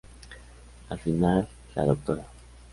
Al 0.89 0.97
final, 0.97 1.47
la 1.75 1.85
Dra. 1.93 2.23